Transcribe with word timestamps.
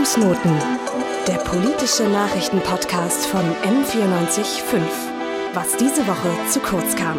Fußnoten, 0.00 0.52
der 1.28 1.34
politische 1.34 2.04
Nachrichtenpodcast 2.04 3.26
von 3.26 3.42
M945. 3.42 4.80
Was 5.52 5.76
diese 5.76 6.06
Woche 6.06 6.30
zu 6.48 6.58
kurz 6.60 6.96
kam. 6.96 7.18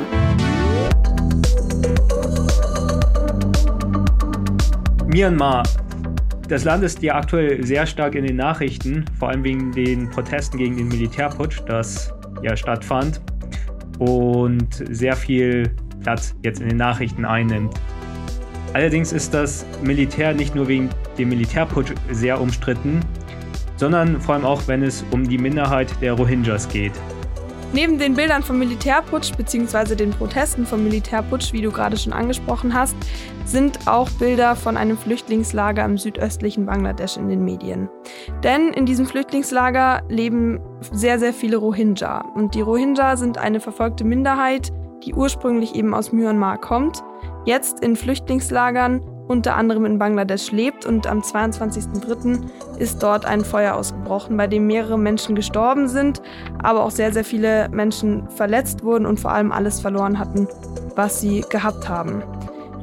Myanmar. 5.05 5.61
Das 6.47 6.63
Land 6.63 6.83
ist 6.83 7.03
ja 7.03 7.13
aktuell 7.13 7.63
sehr 7.63 7.85
stark 7.85 8.15
in 8.15 8.25
den 8.25 8.37
Nachrichten, 8.37 9.05
vor 9.19 9.29
allem 9.29 9.43
wegen 9.43 9.71
den 9.71 10.09
Protesten 10.09 10.57
gegen 10.57 10.75
den 10.75 10.87
Militärputsch, 10.87 11.61
das 11.67 12.11
ja 12.41 12.57
stattfand 12.57 13.21
und 13.99 14.83
sehr 14.89 15.15
viel 15.15 15.69
Platz 16.01 16.33
jetzt 16.41 16.59
in 16.59 16.69
den 16.69 16.77
Nachrichten 16.77 17.25
einnimmt. 17.25 17.79
Allerdings 18.73 19.13
ist 19.13 19.35
das 19.35 19.67
Militär 19.83 20.33
nicht 20.33 20.55
nur 20.55 20.67
wegen 20.67 20.89
dem 21.17 21.29
Militärputsch 21.29 21.93
sehr 22.11 22.39
umstritten, 22.39 23.01
sondern 23.77 24.21
vor 24.21 24.35
allem 24.35 24.45
auch, 24.45 24.67
wenn 24.67 24.83
es 24.83 25.03
um 25.11 25.27
die 25.27 25.37
Minderheit 25.37 25.89
der 26.01 26.13
Rohingyas 26.13 26.67
geht. 26.67 26.93
Neben 27.73 27.97
den 27.97 28.15
Bildern 28.15 28.43
vom 28.43 28.59
Militärputsch 28.59 29.31
bzw. 29.37 29.95
den 29.95 30.11
Protesten 30.11 30.65
vom 30.65 30.83
Militärputsch, 30.83 31.53
wie 31.53 31.61
du 31.61 31.71
gerade 31.71 31.95
schon 31.95 32.11
angesprochen 32.11 32.73
hast, 32.73 32.95
sind 33.45 33.87
auch 33.87 34.09
Bilder 34.09 34.57
von 34.57 34.75
einem 34.75 34.97
Flüchtlingslager 34.97 35.85
im 35.85 35.97
südöstlichen 35.97 36.65
Bangladesch 36.65 37.15
in 37.15 37.29
den 37.29 37.45
Medien. 37.45 37.87
Denn 38.43 38.73
in 38.73 38.85
diesem 38.85 39.05
Flüchtlingslager 39.05 40.01
leben 40.09 40.59
sehr, 40.91 41.17
sehr 41.17 41.33
viele 41.33 41.57
Rohingya. 41.57 42.25
Und 42.35 42.55
die 42.55 42.61
Rohingya 42.61 43.15
sind 43.15 43.37
eine 43.37 43.61
verfolgte 43.61 44.03
Minderheit, 44.03 44.73
die 45.05 45.13
ursprünglich 45.13 45.73
eben 45.73 45.93
aus 45.93 46.11
Myanmar 46.11 46.59
kommt 46.59 47.01
jetzt 47.45 47.83
in 47.83 47.95
Flüchtlingslagern 47.95 49.01
unter 49.27 49.55
anderem 49.55 49.85
in 49.85 49.97
Bangladesch 49.97 50.51
lebt 50.51 50.85
und 50.85 51.07
am 51.07 51.19
22.03. 51.19 52.41
ist 52.79 53.01
dort 53.01 53.25
ein 53.25 53.45
Feuer 53.45 53.75
ausgebrochen, 53.75 54.37
bei 54.37 54.47
dem 54.47 54.67
mehrere 54.67 54.97
Menschen 54.97 55.35
gestorben 55.35 55.87
sind, 55.87 56.21
aber 56.61 56.83
auch 56.83 56.91
sehr, 56.91 57.13
sehr 57.13 57.23
viele 57.23 57.69
Menschen 57.69 58.29
verletzt 58.29 58.83
wurden 58.83 59.05
und 59.05 59.19
vor 59.19 59.31
allem 59.31 59.51
alles 59.51 59.79
verloren 59.79 60.19
hatten, 60.19 60.47
was 60.95 61.21
sie 61.21 61.45
gehabt 61.49 61.87
haben. 61.87 62.23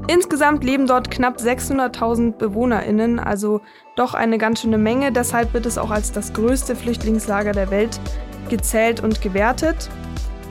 Insgesamt 0.08 0.64
leben 0.64 0.86
dort 0.86 1.10
knapp 1.10 1.36
600.000 1.36 2.32
BewohnerInnen, 2.38 3.18
also 3.18 3.60
doch 3.94 4.14
eine 4.14 4.38
ganz 4.38 4.62
schöne 4.62 4.78
Menge. 4.78 5.12
Deshalb 5.12 5.52
wird 5.52 5.66
es 5.66 5.76
auch 5.76 5.90
als 5.90 6.12
das 6.12 6.32
größte 6.32 6.74
Flüchtlingslager 6.74 7.52
der 7.52 7.70
Welt 7.70 8.00
gezählt 8.48 9.00
und 9.00 9.20
gewertet. 9.20 9.90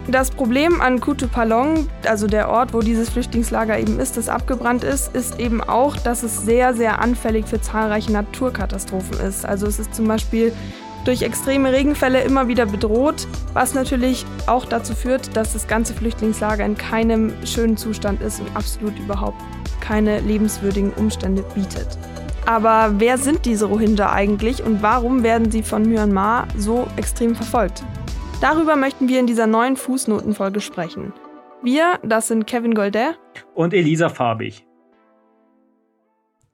Das 0.09 0.31
Problem 0.31 0.79
an 0.79 1.01
Kutupalong, 1.01 1.89
also 2.05 2.27
der 2.27 2.47
Ort, 2.47 2.73
wo 2.73 2.79
dieses 2.79 3.09
Flüchtlingslager 3.09 3.77
eben 3.77 3.99
ist, 3.99 4.15
das 4.15 4.29
abgebrannt 4.29 4.85
ist, 4.85 5.13
ist 5.13 5.37
eben 5.37 5.61
auch, 5.61 5.97
dass 5.97 6.23
es 6.23 6.45
sehr, 6.45 6.73
sehr 6.73 7.01
anfällig 7.01 7.45
für 7.45 7.59
zahlreiche 7.59 8.13
Naturkatastrophen 8.13 9.19
ist. 9.19 9.45
Also 9.45 9.67
es 9.67 9.79
ist 9.79 9.93
zum 9.93 10.07
Beispiel 10.07 10.53
durch 11.03 11.23
extreme 11.23 11.73
Regenfälle 11.73 12.21
immer 12.21 12.47
wieder 12.47 12.65
bedroht, 12.65 13.27
was 13.51 13.73
natürlich 13.73 14.25
auch 14.45 14.65
dazu 14.65 14.95
führt, 14.95 15.35
dass 15.35 15.51
das 15.51 15.67
ganze 15.67 15.93
Flüchtlingslager 15.93 16.65
in 16.65 16.77
keinem 16.77 17.33
schönen 17.45 17.75
Zustand 17.75 18.21
ist 18.21 18.39
und 18.39 18.55
absolut 18.55 18.97
überhaupt 18.99 19.41
keine 19.81 20.21
lebenswürdigen 20.21 20.93
Umstände 20.93 21.43
bietet. 21.53 21.97
Aber 22.45 22.93
wer 22.97 23.17
sind 23.17 23.45
diese 23.45 23.65
Rohingya 23.65 24.13
eigentlich 24.13 24.63
und 24.63 24.81
warum 24.81 25.23
werden 25.23 25.51
sie 25.51 25.63
von 25.63 25.83
Myanmar 25.83 26.47
so 26.57 26.87
extrem 26.95 27.35
verfolgt? 27.35 27.83
Darüber 28.39 28.75
möchten 28.75 29.07
wir 29.07 29.19
in 29.19 29.25
dieser 29.25 29.47
neuen 29.47 29.75
Fußnotenfolge 29.75 30.61
sprechen. 30.61 31.11
Wir, 31.63 31.99
das 32.03 32.27
sind 32.27 32.45
Kevin 32.45 32.75
Goldet 32.75 33.17
und 33.55 33.73
Elisa 33.73 34.09
Farbig. 34.09 34.63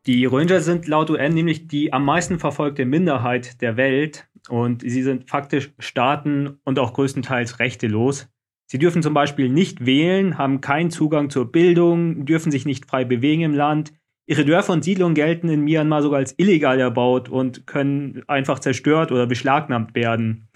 Die 0.06 0.23
Rohingya 0.23 0.62
sind 0.62 0.88
laut 0.88 1.09
UN 1.09 1.34
nämlich 1.34 1.67
die 1.67 1.92
am 1.92 2.06
meisten 2.06 2.40
verfolgte 2.40 2.86
Minderheit 2.86 3.62
der 3.62 3.75
Welt 3.75 4.28
und 4.48 4.81
sie 4.81 5.03
sind 5.03 5.30
faktisch 5.30 5.73
staaten- 5.78 6.58
und 6.64 6.80
auch 6.80 6.94
größtenteils 6.94 7.59
rechtelos. 7.59 8.30
Sie 8.66 8.80
dürfen 8.80 9.03
zum 9.03 9.14
Beispiel 9.14 9.50
nicht 9.50 9.86
wählen, 9.86 10.38
haben 10.38 10.62
keinen 10.62 10.90
Zugang 10.90 11.29
zur 11.29 11.52
Bildung, 11.52 12.25
dürfen 12.25 12.52
sich 12.52 12.66
nicht 12.66 12.85
frei 12.85 13.03
bewegen 13.03 13.41
im 13.41 13.53
Land. 13.53 13.91
Ihre 14.25 14.46
Dörfer 14.46 14.72
und 14.72 14.85
Siedlungen 14.85 15.16
gelten 15.16 15.50
in 15.50 15.62
Myanmar 15.62 16.02
sogar 16.02 16.19
als 16.19 16.34
illegal 16.38 16.79
erbaut 16.79 17.28
und 17.28 17.68
können 17.68 18.24
einfach 18.28 18.59
zerstört 18.59 19.12
oder 19.12 19.28
beschlagnahmt 19.28 19.96
werden. 19.96 20.47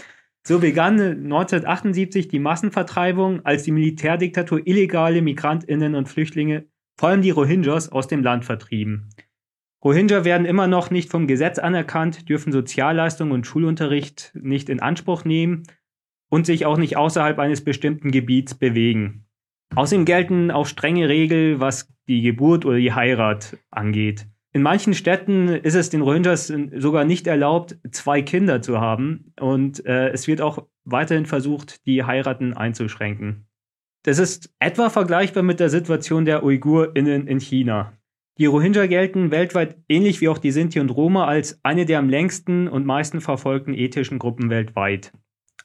So 0.48 0.60
begann 0.60 0.94
1978 0.94 2.30
die 2.30 2.40
Massenvertreibung, 2.40 3.46
als 3.46 3.64
die 3.64 3.74
Militärdiktatur 3.74 4.66
illegale 4.66 5.22
Migrantinnen 5.22 5.94
und 5.94 6.08
Flüchtlinge, 6.08 6.68
vor 6.96 7.10
allem 7.10 7.22
die 7.22 7.32
Rohingyas, 7.32 7.92
aus 7.92 8.08
dem 8.08 8.24
Land 8.24 8.46
vertrieben. 8.46 9.10
Rohingya 9.84 10.24
werden 10.24 10.46
immer 10.46 10.68
noch 10.68 10.90
nicht 10.90 11.12
vom 11.12 11.28
Gesetz 11.28 11.60
anerkannt, 11.60 12.30
dürfen 12.30 12.54
Sozialleistungen 12.54 13.34
und 13.34 13.46
Schulunterricht 13.46 14.32
nicht 14.36 14.70
in 14.70 14.80
Anspruch 14.80 15.26
nehmen 15.26 15.64
und 16.30 16.46
sich 16.46 16.66
auch 16.66 16.78
nicht 16.78 16.96
außerhalb 16.96 17.38
eines 17.40 17.62
bestimmten 17.66 18.12
Gebiets 18.12 18.56
bewegen. 18.56 19.26
Außerdem 19.76 20.06
gelten 20.06 20.50
auch 20.50 20.66
strenge 20.66 21.10
Regeln, 21.10 21.60
was 21.60 21.94
die 22.08 22.22
Geburt 22.22 22.64
oder 22.64 22.78
die 22.78 22.94
Heirat 22.94 23.58
angeht. 23.70 24.28
In 24.58 24.64
manchen 24.64 24.96
Städten 24.96 25.50
ist 25.50 25.76
es 25.76 25.92
den 25.92 26.02
Rohingyas 26.02 26.52
sogar 26.78 27.06
nicht 27.06 27.28
erlaubt, 27.28 27.78
zwei 27.92 28.24
Kinder 28.24 28.60
zu 28.60 28.82
haben. 28.82 29.32
Und 29.40 29.86
äh, 29.86 30.10
es 30.10 30.28
wird 30.28 30.42
auch 30.42 30.66
weiterhin 30.84 31.28
versucht, 31.28 31.86
die 31.86 32.04
Heiraten 32.04 32.56
einzuschränken. 32.56 33.46
Das 34.02 34.18
ist 34.18 34.52
etwa 34.58 34.90
vergleichbar 34.90 35.44
mit 35.44 35.60
der 35.60 35.70
Situation 35.70 36.26
der 36.26 36.44
UigurInnen 36.44 37.28
in 37.28 37.40
China. 37.40 37.94
Die 38.40 38.48
Rohingya 38.48 38.88
gelten 38.88 39.30
weltweit 39.30 39.78
ähnlich 39.88 40.22
wie 40.22 40.28
auch 40.28 40.40
die 40.40 40.50
Sinti 40.50 40.80
und 40.80 40.90
Roma 40.90 41.28
als 41.28 41.60
eine 41.62 41.86
der 41.86 42.00
am 42.00 42.10
längsten 42.10 42.68
und 42.68 42.84
meisten 42.84 43.22
verfolgten 43.22 43.76
ethischen 43.76 44.18
Gruppen 44.18 44.50
weltweit. 44.50 45.14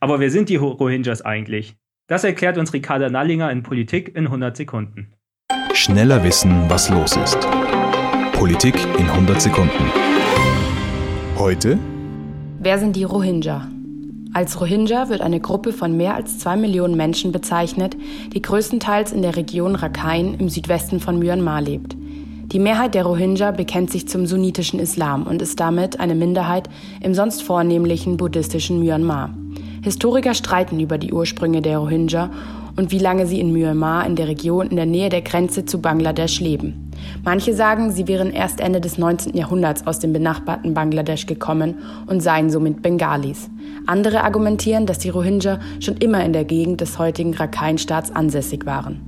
Aber 0.00 0.20
wer 0.20 0.30
sind 0.30 0.50
die 0.50 0.56
Rohingyas 0.56 1.22
eigentlich? 1.22 1.76
Das 2.08 2.24
erklärt 2.24 2.58
uns 2.58 2.74
Ricarda 2.74 3.08
Nallinger 3.08 3.50
in 3.50 3.62
Politik 3.62 4.14
in 4.14 4.26
100 4.26 4.54
Sekunden. 4.54 5.14
Schneller 5.72 6.22
wissen, 6.22 6.68
was 6.68 6.90
los 6.90 7.16
ist. 7.16 7.38
Politik 8.42 8.74
in 8.98 9.08
100 9.08 9.40
Sekunden. 9.40 9.92
Heute? 11.38 11.78
Wer 12.58 12.80
sind 12.80 12.96
die 12.96 13.04
Rohingya? 13.04 13.68
Als 14.32 14.60
Rohingya 14.60 15.08
wird 15.08 15.20
eine 15.20 15.38
Gruppe 15.38 15.72
von 15.72 15.96
mehr 15.96 16.16
als 16.16 16.40
zwei 16.40 16.56
Millionen 16.56 16.96
Menschen 16.96 17.30
bezeichnet, 17.30 17.96
die 18.34 18.42
größtenteils 18.42 19.12
in 19.12 19.22
der 19.22 19.36
Region 19.36 19.76
Rakhine 19.76 20.36
im 20.38 20.48
Südwesten 20.48 20.98
von 20.98 21.20
Myanmar 21.20 21.60
lebt. 21.60 21.96
Die 22.46 22.58
Mehrheit 22.58 22.96
der 22.96 23.04
Rohingya 23.04 23.52
bekennt 23.52 23.92
sich 23.92 24.08
zum 24.08 24.26
sunnitischen 24.26 24.80
Islam 24.80 25.22
und 25.22 25.40
ist 25.40 25.60
damit 25.60 26.00
eine 26.00 26.16
Minderheit 26.16 26.68
im 27.00 27.14
sonst 27.14 27.44
vornehmlichen 27.44 28.16
buddhistischen 28.16 28.80
Myanmar. 28.80 29.30
Historiker 29.84 30.34
streiten 30.34 30.80
über 30.80 30.98
die 30.98 31.12
Ursprünge 31.12 31.62
der 31.62 31.78
Rohingya 31.78 32.28
und 32.74 32.90
wie 32.90 32.98
lange 32.98 33.28
sie 33.28 33.38
in 33.38 33.52
Myanmar 33.52 34.04
in 34.04 34.16
der 34.16 34.26
Region 34.26 34.66
in 34.66 34.76
der 34.76 34.86
Nähe 34.86 35.10
der 35.10 35.22
Grenze 35.22 35.64
zu 35.64 35.80
Bangladesch 35.80 36.40
leben. 36.40 36.91
Manche 37.24 37.54
sagen, 37.54 37.90
sie 37.90 38.08
wären 38.08 38.30
erst 38.32 38.60
Ende 38.60 38.80
des 38.80 38.98
19. 38.98 39.36
Jahrhunderts 39.36 39.86
aus 39.86 39.98
dem 39.98 40.12
benachbarten 40.12 40.74
Bangladesch 40.74 41.26
gekommen 41.26 41.78
und 42.06 42.20
seien 42.20 42.50
somit 42.50 42.82
Bengalis. 42.82 43.48
Andere 43.86 44.24
argumentieren, 44.24 44.86
dass 44.86 44.98
die 44.98 45.08
Rohingya 45.08 45.60
schon 45.80 45.96
immer 45.96 46.24
in 46.24 46.32
der 46.32 46.44
Gegend 46.44 46.80
des 46.80 46.98
heutigen 46.98 47.34
Rakhine-Staats 47.34 48.14
ansässig 48.14 48.66
waren. 48.66 49.00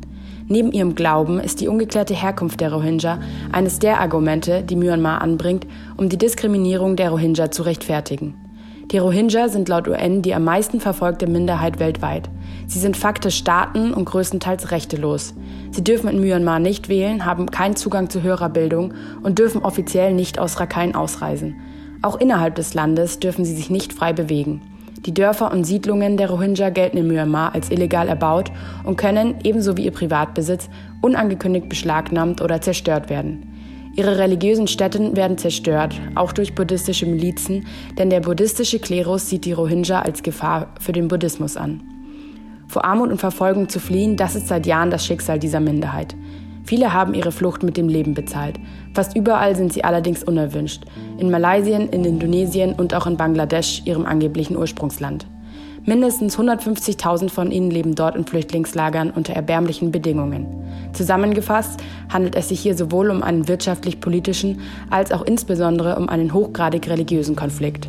Neben 0.47 0.73
ihrem 0.73 0.95
Glauben 0.95 1.41
ist 1.41 1.61
die 1.61 1.69
ungeklärte 1.69 2.15
Herkunft 2.15 2.61
der 2.61 2.73
Rohingya 2.73 3.19
eines 3.53 3.79
der 3.79 4.01
Argumente, 4.01 4.63
die 4.63 4.77
Myanmar 4.77 5.23
anbringt, 5.23 5.67
um 5.97 6.11
die 6.11 6.19
Diskriminierung 6.19 6.97
der 6.97 7.11
Rohingya 7.11 7.51
zu 7.51 7.63
rechtfertigen. 7.63 8.35
Die 8.91 8.99
Rohingya 8.99 9.49
sind 9.49 9.69
laut 9.69 9.89
UN 9.89 10.21
die 10.23 10.35
am 10.35 10.45
meisten 10.45 10.79
verfolgte 10.79 11.27
Minderheit 11.27 11.79
weltweit. 11.79 12.29
Sie 12.67 12.79
sind 12.79 12.97
faktisch 12.97 13.39
staaten- 13.39 13.95
und 13.95 14.05
größtenteils 14.05 14.71
rechtelos. 14.71 15.35
Sie 15.71 15.83
dürfen 15.83 16.09
in 16.09 16.21
Myanmar 16.21 16.59
nicht 16.59 16.89
wählen, 16.89 17.25
haben 17.25 17.51
keinen 17.51 17.77
Zugang 17.77 18.11
zu 18.11 18.23
höherer 18.23 18.51
Bildung 18.51 18.95
und 19.23 19.39
dürfen 19.39 19.63
offiziell 19.63 20.13
nicht 20.13 20.39
aus 20.39 20.61
Rakhine 20.61 20.97
ausreisen. 20.97 21.57
Auch 22.03 22.21
innerhalb 22.21 22.55
des 22.57 22.75
Landes 22.75 23.19
dürfen 23.19 23.45
sie 23.45 23.55
sich 23.55 23.71
nicht 23.71 23.93
frei 23.93 24.13
bewegen. 24.13 24.61
Die 25.07 25.15
Dörfer 25.15 25.51
und 25.51 25.65
Siedlungen 25.65 26.17
der 26.17 26.31
Rohingya 26.31 26.71
gelten 26.71 26.97
in 26.97 27.09
Myanmar 27.09 27.55
als 27.55 27.71
illegal 27.71 28.09
erbaut 28.09 28.51
und 28.85 28.97
können, 28.97 29.37
ebenso 29.45 29.77
wie 29.77 29.85
ihr 29.85 29.91
Privatbesitz, 29.91 30.69
unangekündigt 31.03 31.69
beschlagnahmt 31.69 32.41
oder 32.41 32.61
zerstört 32.61 33.11
werden. 33.11 33.54
Ihre 33.97 34.19
religiösen 34.19 34.67
Stätten 34.67 35.17
werden 35.17 35.39
zerstört, 35.39 35.95
auch 36.17 36.33
durch 36.33 36.55
buddhistische 36.55 37.07
Milizen, 37.07 37.67
denn 37.97 38.11
der 38.11 38.21
buddhistische 38.21 38.81
Klerus 38.81 39.29
sieht 39.29 39.45
die 39.45 39.53
Rohingya 39.53 40.03
als 40.03 40.23
Gefahr 40.23 40.75
für 40.81 40.93
den 40.93 41.07
Buddhismus 41.07 41.57
an. 41.57 41.81
Vor 42.67 42.85
Armut 42.85 43.13
und 43.13 43.19
Verfolgung 43.19 43.69
zu 43.69 43.79
fliehen, 43.79 44.17
das 44.17 44.35
ist 44.35 44.49
seit 44.49 44.67
Jahren 44.67 44.91
das 44.91 45.07
Schicksal 45.07 45.39
dieser 45.39 45.61
Minderheit. 45.61 46.17
Viele 46.65 46.93
haben 46.93 47.15
ihre 47.15 47.31
Flucht 47.31 47.63
mit 47.63 47.77
dem 47.77 47.89
Leben 47.89 48.15
bezahlt. 48.15 48.59
Fast 48.95 49.15
überall 49.15 49.55
sind 49.55 49.73
sie 49.73 49.85
allerdings 49.85 50.25
unerwünscht. 50.25 50.85
In 51.19 51.31
Malaysia, 51.31 51.79
in 51.79 52.05
Indonesien 52.05 52.73
und 52.73 52.95
auch 52.95 53.07
in 53.07 53.17
Bangladesch, 53.17 53.83
ihrem 53.85 54.07
angeblichen 54.07 54.57
Ursprungsland. 54.57 55.27
Mindestens 55.87 56.39
150.000 56.39 57.29
von 57.29 57.51
ihnen 57.51 57.71
leben 57.71 57.95
dort 57.95 58.17
in 58.17 58.25
Flüchtlingslagern 58.25 59.11
unter 59.11 59.35
erbärmlichen 59.35 59.93
Bedingungen. 59.93 60.47
Zusammengefasst 60.95 61.83
handelt 62.11 62.37
es 62.37 62.49
sich 62.49 62.61
hier 62.61 62.75
sowohl 62.75 63.11
um 63.11 63.23
einen 63.23 63.49
wirtschaftlich-politischen 63.49 64.63
als 64.89 65.13
auch 65.13 65.23
insbesondere 65.23 65.97
um 65.97 66.09
einen 66.09 66.33
hochgradig 66.33 66.89
religiösen 66.89 67.37
Konflikt. 67.37 67.87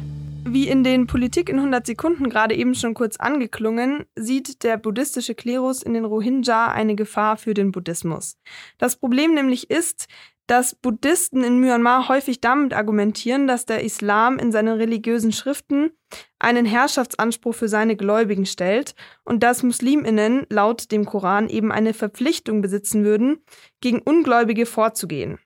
Wie 0.48 0.68
in 0.68 0.84
den 0.84 1.08
Politik 1.08 1.50
in 1.50 1.56
100 1.56 1.86
Sekunden 1.86 2.30
gerade 2.30 2.54
eben 2.56 2.76
schon 2.76 2.94
kurz 2.94 3.16
angeklungen, 3.16 4.04
sieht 4.16 4.64
der 4.64 4.78
buddhistische 4.78 5.34
Klerus 5.34 5.82
in 5.82 5.94
den 5.94 6.06
Rohingya 6.06 6.72
eine 6.72 6.96
Gefahr 6.96 7.38
für 7.38 7.54
den 7.54 7.72
Buddhismus. 7.72 8.38
Das 8.78 8.98
Problem 8.98 9.34
nämlich 9.34 9.70
ist, 9.70 10.08
dass 10.48 10.76
Buddhisten 10.76 11.44
in 11.44 11.60
Myanmar 11.60 12.08
häufig 12.08 12.40
damit 12.40 12.74
argumentieren, 12.74 13.48
dass 13.48 13.66
der 13.66 13.84
Islam 13.84 14.38
in 14.38 14.52
seinen 14.52 14.78
religiösen 14.78 15.32
Schriften 15.32 15.92
einen 16.40 16.66
Herrschaftsanspruch 16.66 17.56
für 17.56 17.68
seine 17.68 17.96
Gläubigen 17.96 18.46
stellt 18.46 18.96
und 19.24 19.42
dass 19.42 19.64
Musliminnen 19.64 20.46
laut 20.50 20.92
dem 20.92 21.06
Koran 21.06 21.50
eben 21.50 21.72
eine 21.72 21.94
Verpflichtung 21.94 22.62
besitzen 22.62 23.04
würden, 23.04 23.44
gegen 23.82 24.00
Ungläubige 24.00 24.66
vorzugehen. 24.66 25.40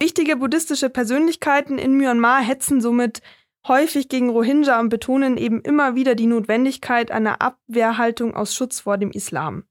Wichtige 0.00 0.36
buddhistische 0.36 0.90
Persönlichkeiten 0.90 1.78
in 1.78 1.96
Myanmar 1.96 2.40
hetzen 2.42 2.80
somit 2.80 3.22
häufig 3.66 4.08
gegen 4.08 4.30
Rohingya 4.30 4.80
und 4.80 4.88
betonen 4.88 5.36
eben 5.36 5.62
immer 5.62 5.94
wieder 5.94 6.14
die 6.14 6.26
Notwendigkeit 6.26 7.10
einer 7.10 7.40
Abwehrhaltung 7.40 8.34
aus 8.34 8.54
Schutz 8.54 8.80
vor 8.80 8.98
dem 8.98 9.12
Islam. 9.12 9.64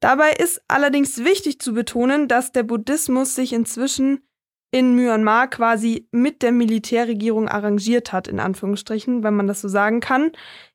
Dabei 0.00 0.32
ist 0.32 0.62
allerdings 0.66 1.24
wichtig 1.24 1.60
zu 1.60 1.74
betonen, 1.74 2.26
dass 2.26 2.52
der 2.52 2.62
Buddhismus 2.62 3.34
sich 3.34 3.52
inzwischen 3.52 4.22
in 4.72 4.94
Myanmar 4.94 5.48
quasi 5.48 6.06
mit 6.12 6.42
der 6.42 6.52
Militärregierung 6.52 7.48
arrangiert 7.48 8.12
hat, 8.12 8.28
in 8.28 8.38
Anführungsstrichen, 8.38 9.24
wenn 9.24 9.34
man 9.34 9.48
das 9.48 9.60
so 9.60 9.68
sagen 9.68 10.00
kann. 10.00 10.30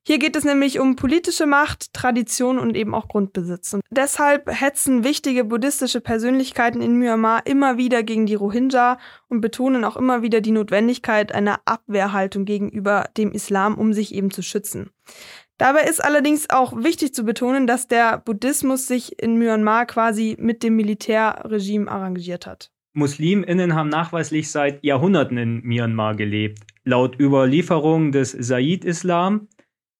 Hier 0.06 0.18
geht 0.18 0.36
es 0.36 0.44
nämlich 0.44 0.78
um 0.78 0.96
politische 0.96 1.46
Macht, 1.46 1.94
Tradition 1.94 2.58
und 2.58 2.76
eben 2.76 2.94
auch 2.94 3.08
Grundbesitz. 3.08 3.72
Und 3.72 3.82
deshalb 3.90 4.50
hetzen 4.50 5.02
wichtige 5.02 5.44
buddhistische 5.44 6.02
Persönlichkeiten 6.02 6.82
in 6.82 6.98
Myanmar 6.98 7.46
immer 7.46 7.78
wieder 7.78 8.02
gegen 8.02 8.26
die 8.26 8.34
Rohingya 8.34 8.98
und 9.28 9.40
betonen 9.40 9.84
auch 9.84 9.96
immer 9.96 10.20
wieder 10.20 10.42
die 10.42 10.52
Notwendigkeit 10.52 11.32
einer 11.32 11.60
Abwehrhaltung 11.64 12.44
gegenüber 12.44 13.08
dem 13.16 13.32
Islam, 13.32 13.78
um 13.78 13.94
sich 13.94 14.14
eben 14.14 14.30
zu 14.30 14.42
schützen. 14.42 14.90
Dabei 15.58 15.84
ist 15.84 16.04
allerdings 16.04 16.50
auch 16.50 16.76
wichtig 16.76 17.14
zu 17.14 17.24
betonen, 17.24 17.66
dass 17.66 17.88
der 17.88 18.18
Buddhismus 18.18 18.86
sich 18.86 19.20
in 19.22 19.38
Myanmar 19.38 19.86
quasi 19.86 20.36
mit 20.38 20.62
dem 20.62 20.76
Militärregime 20.76 21.90
arrangiert 21.90 22.46
hat. 22.46 22.70
MuslimInnen 22.92 23.74
haben 23.74 23.88
nachweislich 23.88 24.50
seit 24.50 24.82
Jahrhunderten 24.84 25.38
in 25.38 25.62
Myanmar 25.62 26.14
gelebt. 26.14 26.60
Laut 26.84 27.18
Überlieferung 27.20 28.12
des 28.12 28.32
Said-Islam 28.32 29.48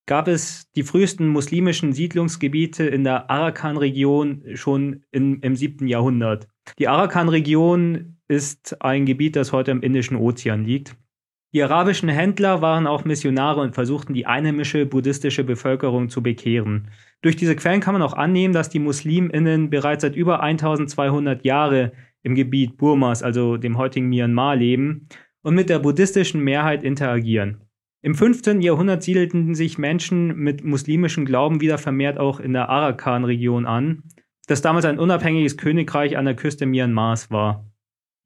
gab 0.06 0.28
es 0.28 0.70
die 0.72 0.82
frühesten 0.82 1.28
muslimischen 1.28 1.92
Siedlungsgebiete 1.92 2.84
in 2.84 3.04
der 3.04 3.30
Arakan-Region 3.30 4.44
schon 4.54 5.04
in, 5.10 5.40
im 5.40 5.56
7. 5.56 5.88
Jahrhundert. 5.88 6.48
Die 6.78 6.88
Arakan-Region 6.88 8.18
ist 8.28 8.80
ein 8.82 9.04
Gebiet, 9.04 9.36
das 9.36 9.52
heute 9.52 9.72
im 9.72 9.82
Indischen 9.82 10.16
Ozean 10.16 10.64
liegt. 10.64 10.96
Die 11.56 11.62
arabischen 11.62 12.10
Händler 12.10 12.60
waren 12.60 12.86
auch 12.86 13.06
Missionare 13.06 13.62
und 13.62 13.74
versuchten 13.74 14.12
die 14.12 14.26
einheimische 14.26 14.84
buddhistische 14.84 15.42
Bevölkerung 15.42 16.10
zu 16.10 16.22
bekehren. 16.22 16.88
Durch 17.22 17.34
diese 17.34 17.56
Quellen 17.56 17.80
kann 17.80 17.94
man 17.94 18.02
auch 18.02 18.12
annehmen, 18.12 18.52
dass 18.52 18.68
die 18.68 18.78
Musliminnen 18.78 19.70
bereits 19.70 20.02
seit 20.02 20.16
über 20.16 20.42
1200 20.42 21.46
Jahren 21.46 21.92
im 22.22 22.34
Gebiet 22.34 22.76
Burmas, 22.76 23.22
also 23.22 23.56
dem 23.56 23.78
heutigen 23.78 24.10
Myanmar, 24.10 24.54
leben 24.54 25.08
und 25.40 25.54
mit 25.54 25.70
der 25.70 25.78
buddhistischen 25.78 26.44
Mehrheit 26.44 26.82
interagieren. 26.82 27.62
Im 28.02 28.14
15. 28.14 28.60
Jahrhundert 28.60 29.02
siedelten 29.02 29.54
sich 29.54 29.78
Menschen 29.78 30.36
mit 30.36 30.62
muslimischem 30.62 31.24
Glauben 31.24 31.62
wieder 31.62 31.78
vermehrt 31.78 32.18
auch 32.18 32.38
in 32.38 32.52
der 32.52 32.68
Arakan-Region 32.68 33.64
an, 33.64 34.02
das 34.46 34.60
damals 34.60 34.84
ein 34.84 34.98
unabhängiges 34.98 35.56
Königreich 35.56 36.18
an 36.18 36.26
der 36.26 36.36
Küste 36.36 36.66
Myanmars 36.66 37.30
war. 37.30 37.64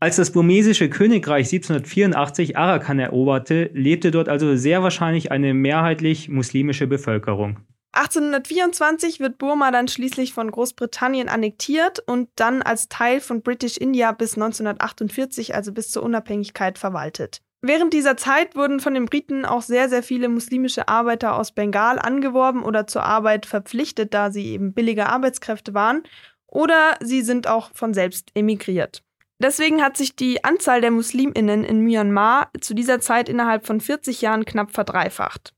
Als 0.03 0.17
das 0.17 0.33
burmesische 0.33 0.89
Königreich 0.89 1.53
1784 1.53 2.57
Arakan 2.57 2.99
eroberte, 2.99 3.71
lebte 3.75 4.11
dort 4.11 4.31
also 4.31 4.57
sehr 4.57 4.83
wahrscheinlich 4.83 5.31
eine 5.31 5.53
mehrheitlich 5.53 6.31
muslimische 6.31 6.87
Bevölkerung. 6.87 7.59
1824 7.93 9.21
wird 9.21 9.37
Burma 9.37 9.71
dann 9.71 9.89
schließlich 9.89 10.33
von 10.33 10.51
Großbritannien 10.51 11.29
annektiert 11.29 11.99
und 12.07 12.31
dann 12.37 12.63
als 12.63 12.89
Teil 12.89 13.21
von 13.21 13.43
British 13.43 13.77
India 13.77 14.13
bis 14.13 14.37
1948, 14.37 15.55
also 15.55 15.71
bis 15.71 15.91
zur 15.91 16.03
Unabhängigkeit, 16.03 16.79
verwaltet. 16.79 17.43
Während 17.61 17.93
dieser 17.93 18.17
Zeit 18.17 18.57
wurden 18.57 18.81
von 18.81 18.95
den 18.95 19.05
Briten 19.05 19.45
auch 19.45 19.61
sehr, 19.61 19.91
sehr 19.91 20.03
viele 20.03 20.31
muslimische 20.31 20.89
Arbeiter 20.89 21.37
aus 21.37 21.53
Bengal 21.53 21.99
angeworben 21.99 22.63
oder 22.63 22.87
zur 22.87 23.03
Arbeit 23.03 23.45
verpflichtet, 23.45 24.15
da 24.15 24.31
sie 24.31 24.47
eben 24.47 24.73
billige 24.73 25.11
Arbeitskräfte 25.11 25.75
waren, 25.75 26.05
oder 26.47 26.97
sie 27.01 27.21
sind 27.21 27.49
auch 27.49 27.71
von 27.75 27.93
selbst 27.93 28.31
emigriert. 28.35 29.03
Deswegen 29.43 29.83
hat 29.83 29.97
sich 29.97 30.15
die 30.15 30.45
Anzahl 30.45 30.83
der 30.83 30.91
Musliminnen 30.91 31.65
in 31.65 31.81
Myanmar 31.81 32.51
zu 32.61 32.75
dieser 32.75 33.01
Zeit 33.01 33.29
innerhalb 33.29 33.67
von 33.67 33.81
40 33.81 34.21
Jahren 34.21 34.45
knapp 34.45 34.71
verdreifacht. 34.73 35.55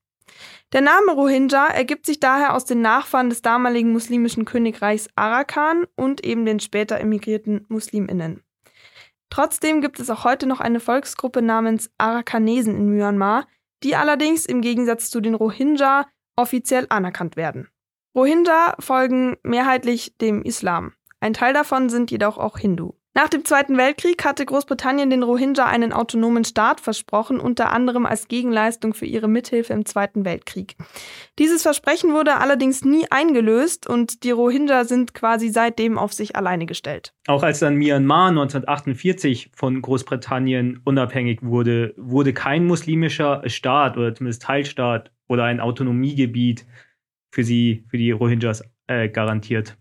Der 0.73 0.81
Name 0.81 1.12
Rohingya 1.12 1.67
ergibt 1.67 2.06
sich 2.06 2.20
daher 2.20 2.55
aus 2.55 2.64
den 2.64 2.81
Nachfahren 2.81 3.29
des 3.29 3.43
damaligen 3.43 3.93
muslimischen 3.93 4.44
Königreichs 4.44 5.08
Arakan 5.17 5.84
und 5.96 6.25
eben 6.25 6.46
den 6.46 6.61
später 6.61 6.99
emigrierten 7.00 7.67
Musliminnen. 7.69 8.43
Trotzdem 9.29 9.81
gibt 9.81 9.99
es 9.99 10.11
auch 10.11 10.25
heute 10.25 10.46
noch 10.46 10.61
eine 10.61 10.79
Volksgruppe 10.79 11.43
namens 11.43 11.90
Arakanesen 11.99 12.76
in 12.76 12.88
Myanmar, 12.88 13.46
die 13.82 13.96
allerdings 13.96 14.46
im 14.46 14.61
Gegensatz 14.61 15.11
zu 15.11 15.20
den 15.20 15.34
Rohingya 15.34 16.06
offiziell 16.37 16.87
anerkannt 16.88 17.37
werden. 17.37 17.69
Rohingya 18.14 18.76
folgen 18.79 19.37
mehrheitlich 19.43 20.17
dem 20.19 20.43
Islam. 20.43 20.93
Ein 21.20 21.34
Teil 21.34 21.52
davon 21.52 21.88
sind 21.88 22.11
jedoch 22.11 22.38
auch 22.38 22.58
Hindu. 22.58 22.93
Nach 23.14 23.29
dem 23.29 23.44
Zweiten 23.44 23.76
Weltkrieg 23.76 24.25
hatte 24.25 24.47
Großbritannien 24.47 25.11
den 25.11 25.23
Rohingya 25.23 25.67
einen 25.67 25.93
autonomen 25.93 26.44
Staat 26.44 26.81
versprochen, 26.81 27.41
unter 27.41 27.70
anderem 27.70 28.06
als 28.06 28.26
Gegenleistung 28.26 28.94
für 28.94 29.05
ihre 29.05 29.29
Mithilfe 29.29 29.75
im 29.75 29.85
Zweiten 29.85 30.25
Weltkrieg. 30.25 30.76
Dieses 31.38 31.62
Versprechen 31.62 32.14
wurde 32.14 32.38
allerdings 32.38 32.87
nie 32.87 33.05
eingelöst 33.11 33.87
und 33.87 34.25
die 34.25 34.31
Rohingya 34.31 34.85
sind 34.85 35.12
quasi 35.12 35.50
seitdem 35.50 35.99
auf 35.99 36.14
sich 36.14 36.37
alleine 36.37 36.64
gestellt. 36.64 37.12
Auch 37.26 37.43
als 37.43 37.59
dann 37.59 37.76
Myanmar 37.76 38.31
1948 38.31 39.50
von 39.55 39.82
Großbritannien 39.82 40.81
unabhängig 40.82 41.43
wurde, 41.43 41.93
wurde 41.99 42.32
kein 42.32 42.65
muslimischer 42.65 43.43
Staat 43.47 43.99
oder 43.99 44.15
zumindest 44.15 44.43
Teilstaat 44.43 45.12
oder 45.29 45.44
ein 45.44 45.61
Autonomiegebiet 45.61 46.65
für 47.31 47.44
sie, 47.44 47.85
für 47.91 47.99
die 47.99 48.11
Rohingyas 48.11 48.65
äh, 48.87 49.11
garantiert. 49.11 49.76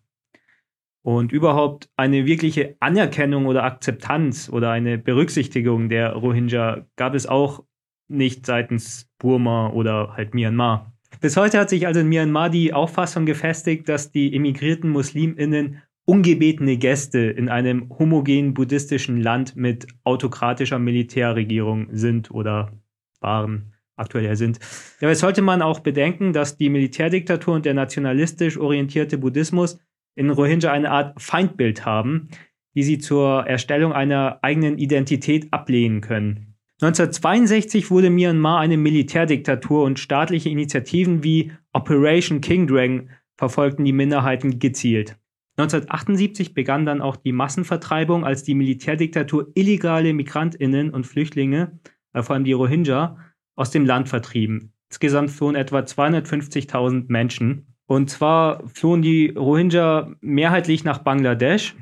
Und 1.03 1.31
überhaupt 1.31 1.89
eine 1.95 2.25
wirkliche 2.25 2.75
Anerkennung 2.79 3.47
oder 3.47 3.63
Akzeptanz 3.63 4.49
oder 4.49 4.69
eine 4.71 4.97
Berücksichtigung 4.97 5.89
der 5.89 6.13
Rohingya 6.13 6.85
gab 6.95 7.15
es 7.15 7.25
auch 7.25 7.63
nicht 8.07 8.45
seitens 8.45 9.09
Burma 9.17 9.69
oder 9.69 10.13
halt 10.15 10.35
Myanmar. 10.35 10.93
Bis 11.19 11.37
heute 11.37 11.59
hat 11.59 11.69
sich 11.69 11.87
also 11.87 12.01
in 12.01 12.09
Myanmar 12.09 12.49
die 12.49 12.73
Auffassung 12.73 13.25
gefestigt, 13.25 13.89
dass 13.89 14.11
die 14.11 14.35
emigrierten 14.35 14.89
Musliminnen 14.89 15.81
ungebetene 16.05 16.77
Gäste 16.77 17.19
in 17.19 17.49
einem 17.49 17.89
homogenen 17.97 18.53
buddhistischen 18.53 19.21
Land 19.21 19.55
mit 19.55 19.87
autokratischer 20.03 20.79
Militärregierung 20.79 21.87
sind 21.91 22.31
oder 22.31 22.71
waren, 23.19 23.73
aktuell 23.95 24.25
ja 24.25 24.35
sind. 24.35 24.59
Dabei 24.99 25.13
sollte 25.13 25.41
man 25.41 25.61
auch 25.61 25.79
bedenken, 25.79 26.33
dass 26.33 26.57
die 26.57 26.69
Militärdiktatur 26.69 27.55
und 27.55 27.65
der 27.65 27.75
nationalistisch 27.75 28.57
orientierte 28.57 29.17
Buddhismus 29.17 29.79
in 30.15 30.29
Rohingya 30.29 30.71
eine 30.71 30.91
Art 30.91 31.21
Feindbild 31.21 31.85
haben, 31.85 32.29
die 32.75 32.83
sie 32.83 32.99
zur 32.99 33.45
Erstellung 33.47 33.93
einer 33.93 34.39
eigenen 34.41 34.77
Identität 34.77 35.51
ablehnen 35.51 36.01
können. 36.01 36.55
1962 36.81 37.91
wurde 37.91 38.09
Myanmar 38.09 38.59
eine 38.59 38.77
Militärdiktatur 38.77 39.83
und 39.83 39.99
staatliche 39.99 40.49
Initiativen 40.49 41.23
wie 41.23 41.51
Operation 41.73 42.41
King 42.41 42.65
Dragon 42.65 43.09
verfolgten 43.37 43.85
die 43.85 43.93
Minderheiten 43.93 44.57
gezielt. 44.57 45.17
1978 45.57 46.53
begann 46.53 46.85
dann 46.85 47.01
auch 47.01 47.17
die 47.17 47.33
Massenvertreibung, 47.33 48.25
als 48.25 48.43
die 48.43 48.55
Militärdiktatur 48.55 49.51
illegale 49.53 50.13
Migrantinnen 50.13 50.89
und 50.91 51.05
Flüchtlinge, 51.05 51.79
äh, 52.13 52.23
vor 52.23 52.35
allem 52.35 52.45
die 52.45 52.53
Rohingya, 52.53 53.17
aus 53.55 53.69
dem 53.69 53.85
Land 53.85 54.09
vertrieben. 54.09 54.73
Insgesamt 54.89 55.29
flohen 55.29 55.55
etwa 55.55 55.79
250.000 55.79 57.05
Menschen. 57.09 57.70
Und 57.91 58.09
zwar 58.09 58.65
flohen 58.69 59.01
die 59.01 59.31
Rohingya 59.37 60.15
mehrheitlich 60.21 60.85
nach 60.85 60.99
Bangladesch. 60.99 61.75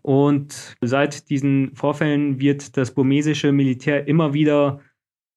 Und 0.00 0.74
seit 0.80 1.28
diesen 1.28 1.74
Vorfällen 1.74 2.40
wird 2.40 2.78
das 2.78 2.94
burmesische 2.94 3.52
Militär 3.52 4.08
immer 4.08 4.32
wieder 4.32 4.80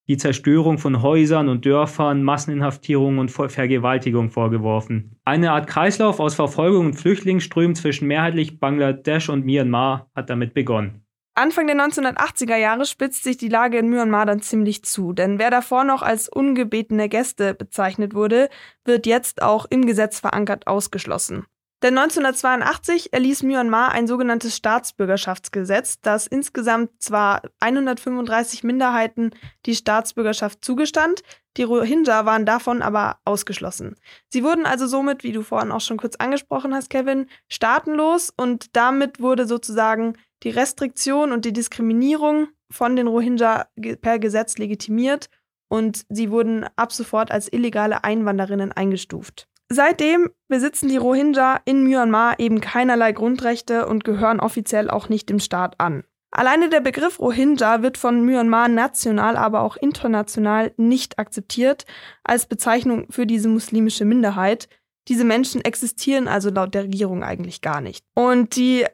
die 0.08 0.16
Zerstörung 0.16 0.78
von 0.78 1.02
Häusern 1.02 1.50
und 1.50 1.66
Dörfern, 1.66 2.24
Masseninhaftierungen 2.24 3.20
und 3.20 3.32
Vergewaltigung 3.32 4.30
vorgeworfen. 4.30 5.20
Eine 5.26 5.52
Art 5.52 5.68
Kreislauf 5.68 6.22
aus 6.22 6.36
Verfolgung 6.36 6.86
und 6.86 6.94
Flüchtlingsströmen 6.94 7.76
zwischen 7.76 8.08
mehrheitlich 8.08 8.62
Bangladesch 8.62 9.28
und 9.28 9.44
Myanmar 9.44 10.10
hat 10.16 10.30
damit 10.30 10.54
begonnen. 10.54 11.06
Anfang 11.34 11.68
der 11.68 11.78
1980er 11.78 12.58
Jahre 12.58 12.86
spitzt 12.86 13.24
sich 13.24 13.38
die 13.38 13.48
Lage 13.48 13.78
in 13.78 13.88
Myanmar 13.88 14.26
dann 14.26 14.42
ziemlich 14.42 14.84
zu, 14.84 15.14
denn 15.14 15.40
wer 15.40 15.50
davor 15.50 15.86
noch 15.86 16.02
als 16.02 16.28
ungebetene 16.28 17.08
Gäste 17.08 17.54
bezeichnet 17.54 18.14
wurde, 18.14 18.50
wird 18.84 19.06
jetzt 19.06 19.42
auch 19.42 19.66
im 19.70 19.86
Gesetz 19.86 20.20
verankert 20.20 20.68
ausgeschlossen. 20.68 21.46
Denn 21.84 21.98
1982 21.98 23.12
erließ 23.12 23.42
Myanmar 23.42 23.92
ein 23.92 24.06
sogenanntes 24.06 24.56
Staatsbürgerschaftsgesetz, 24.56 26.00
das 26.00 26.28
insgesamt 26.28 26.92
zwar 27.02 27.42
135 27.60 28.64
Minderheiten 28.64 29.32
die 29.66 29.76
Staatsbürgerschaft 29.76 30.64
zugestand, 30.64 31.24
die 31.58 31.64
Rohingya 31.64 32.26
waren 32.26 32.46
davon 32.46 32.84
aber 32.84 33.18
ausgeschlossen. 33.26 33.96
Sie 34.30 34.44
wurden 34.44 34.68
also 34.68 34.86
somit, 34.86 35.24
wie 35.24 35.32
du 35.32 35.42
vorhin 35.42 35.72
auch 35.72 35.82
schon 35.82 35.98
kurz 35.98 36.16
angesprochen 36.18 36.74
hast, 36.76 36.92
Kevin, 36.92 37.28
staatenlos 37.50 38.32
und 38.36 38.76
damit 38.76 39.20
wurde 39.20 39.48
sozusagen 39.48 40.14
die 40.44 40.52
Restriktion 40.52 41.32
und 41.32 41.46
die 41.46 41.54
Diskriminierung 41.54 42.48
von 42.70 42.96
den 42.96 43.08
Rohingya 43.08 43.68
per 44.02 44.20
Gesetz 44.20 44.58
legitimiert 44.60 45.30
und 45.68 46.04
sie 46.10 46.30
wurden 46.30 46.66
ab 46.76 46.94
sofort 46.94 47.32
als 47.32 47.52
illegale 47.52 48.04
Einwanderinnen 48.04 48.72
eingestuft. 48.72 49.48
Seitdem 49.74 50.30
besitzen 50.50 50.90
die 50.90 50.98
Rohingya 50.98 51.62
in 51.64 51.86
Myanmar 51.86 52.40
eben 52.40 52.60
keinerlei 52.60 53.14
Grundrechte 53.14 53.88
und 53.88 54.04
gehören 54.04 54.42
offiziell 54.42 54.90
auch 54.90 55.08
nicht 55.08 55.30
dem 55.30 55.40
Staat 55.40 55.80
an. 55.80 56.04
Alleine 56.30 56.68
der 56.68 56.82
Begriff 56.82 57.22
Rohingya 57.22 57.82
wird 57.82 57.98
von 57.98 58.26
Myanmar 58.26 58.68
national, 58.68 59.38
aber 59.38 59.62
auch 59.62 59.78
international 59.78 60.74
nicht 60.76 61.20
akzeptiert 61.20 61.86
als 62.26 62.48
Bezeichnung 62.48 63.06
für 63.10 63.26
diese 63.26 63.48
muslimische 63.48 64.04
Minderheit. 64.04 64.68
Diese 65.08 65.24
Menschen 65.24 65.64
existieren 65.64 66.28
also 66.28 66.50
laut 66.50 66.76
der 66.76 66.84
Regierung 66.84 67.24
eigentlich 67.24 67.62
gar 67.62 67.80
nicht. 67.80 68.04
Und 68.14 68.58
die 68.58 68.86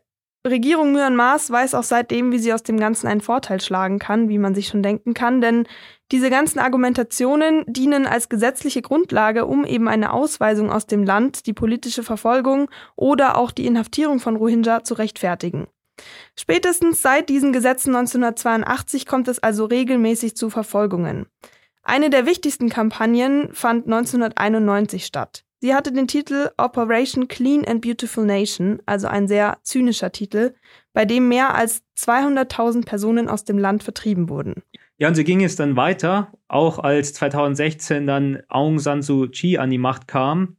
Regierung 0.50 0.92
Myanmars 0.92 1.52
weiß 1.52 1.74
auch 1.76 1.84
seitdem, 1.84 2.32
wie 2.32 2.40
sie 2.40 2.54
aus 2.54 2.64
dem 2.64 2.80
Ganzen 2.80 3.08
einen 3.08 3.22
Vorteil 3.22 3.62
schlagen 3.62 4.00
kann, 4.00 4.30
wie 4.30 4.38
man 4.38 4.56
sich 4.56 4.68
schon 4.68 4.84
denken 4.84 5.14
kann, 5.14 5.42
denn 5.42 5.68
diese 6.12 6.30
ganzen 6.30 6.60
Argumentationen 6.60 7.66
dienen 7.68 8.06
als 8.06 8.30
gesetzliche 8.30 8.82
Grundlage, 8.82 9.46
um 9.46 9.66
eben 9.66 9.88
eine 9.88 10.14
Ausweisung 10.14 10.72
aus 10.72 10.86
dem 10.86 11.04
Land, 11.04 11.46
die 11.48 11.54
politische 11.54 12.04
Verfolgung 12.04 12.70
oder 12.96 13.38
auch 13.38 13.52
die 13.52 13.66
Inhaftierung 13.66 14.20
von 14.20 14.36
Rohingya 14.36 14.84
zu 14.84 14.94
rechtfertigen. 14.94 15.68
Spätestens 16.36 17.02
seit 17.02 17.30
diesen 17.30 17.54
Gesetzen 17.54 17.96
1982 17.96 19.06
kommt 19.06 19.28
es 19.28 19.40
also 19.40 19.66
regelmäßig 19.66 20.36
zu 20.36 20.50
Verfolgungen. 20.50 21.26
Eine 21.84 22.10
der 22.10 22.26
wichtigsten 22.26 22.70
Kampagnen 22.70 23.54
fand 23.54 23.86
1991 23.86 25.06
statt. 25.06 25.46
Sie 25.60 25.74
hatte 25.74 25.92
den 25.92 26.08
Titel 26.08 26.50
Operation 26.58 27.28
Clean 27.28 27.66
and 27.66 27.82
Beautiful 27.82 28.26
Nation, 28.26 28.80
also 28.86 29.08
ein 29.08 29.28
sehr 29.28 29.58
zynischer 29.64 30.12
Titel, 30.12 30.54
bei 30.94 31.06
dem 31.06 31.28
mehr 31.28 31.56
als 31.56 31.82
200.000 31.98 32.86
Personen 32.86 33.28
aus 33.28 33.44
dem 33.44 33.58
Land 33.58 33.84
vertrieben 33.84 34.30
wurden. 34.30 34.62
Ja, 35.00 35.08
und 35.08 35.16
so 35.16 35.24
ging 35.24 35.44
es 35.44 35.56
dann 35.56 35.76
weiter, 35.76 36.32
auch 36.48 36.80
als 36.80 37.14
2016 37.14 38.06
dann 38.06 38.42
Aung 38.50 38.80
San 38.80 39.02
Suu 39.02 39.28
Kyi 39.28 39.58
an 39.58 39.70
die 39.72 39.78
Macht 39.78 40.08
kam, 40.08 40.58